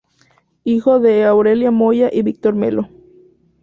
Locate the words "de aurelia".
0.99-1.69